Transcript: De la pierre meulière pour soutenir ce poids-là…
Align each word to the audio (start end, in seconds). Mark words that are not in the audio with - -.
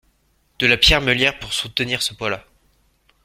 De 0.57 0.65
la 0.65 0.77
pierre 0.77 0.99
meulière 1.01 1.37
pour 1.37 1.53
soutenir 1.53 2.01
ce 2.01 2.15
poids-là… 2.15 2.47